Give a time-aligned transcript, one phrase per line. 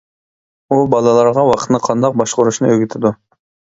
[0.69, 3.13] ئۇ بالىلارغا ۋاقىتنى قانداق باشقۇرۇشنى ئۆگىتىدۇ.